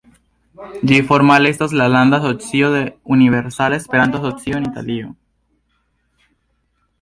Ĝi 0.91 0.95
formale 1.09 1.51
estas 1.55 1.75
la 1.81 1.85
landa 1.95 2.19
asocio 2.21 2.69
de 2.77 2.79
Universala 3.17 3.79
Esperanto-Asocio 3.83 4.63
en 4.63 4.67
Italio. 4.71 5.13